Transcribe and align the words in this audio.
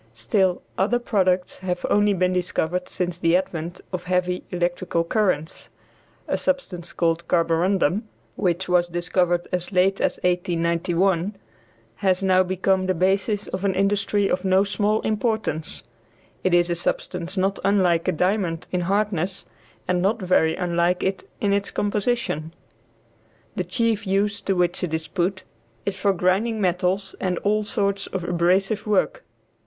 Still 0.15 0.63
other 0.79 0.97
products 0.97 1.59
have 1.59 1.85
only 1.87 2.15
been 2.15 2.33
discovered 2.33 2.89
since 2.89 3.19
the 3.19 3.35
advent 3.37 3.81
of 3.93 4.05
heavy 4.05 4.43
electrical 4.49 5.03
currents. 5.03 5.69
A 6.27 6.39
substance 6.39 6.91
called 6.91 7.27
carborundum, 7.27 8.05
which 8.35 8.67
was 8.67 8.87
discovered 8.87 9.47
as 9.51 9.71
late 9.71 10.01
as 10.01 10.15
1891, 10.23 11.35
has 11.97 12.23
now 12.23 12.41
become 12.41 12.87
the 12.87 12.95
basis 12.95 13.45
of 13.49 13.63
an 13.63 13.75
industry 13.75 14.27
of 14.27 14.43
no 14.43 14.63
small 14.63 15.01
importance. 15.01 15.83
It 16.43 16.55
is 16.55 16.71
a 16.71 16.73
substance 16.73 17.37
not 17.37 17.59
unlike 17.63 18.07
a 18.07 18.11
diamond 18.11 18.65
in 18.71 18.81
hardness, 18.81 19.45
and 19.87 20.01
not 20.01 20.19
very 20.19 20.55
unlike 20.55 21.03
it 21.03 21.29
in 21.39 21.53
its 21.53 21.69
composition. 21.69 22.55
The 23.55 23.63
chief 23.65 24.07
use 24.07 24.41
to 24.41 24.53
which 24.55 24.83
it 24.83 24.95
is 24.95 25.07
put 25.07 25.43
is 25.85 25.95
for 25.95 26.11
grinding 26.11 26.59
metals 26.59 27.13
and 27.19 27.37
all 27.43 27.63
sorts 27.63 28.07
of 28.07 28.23
abrasive 28.23 28.87
work. 28.87 29.23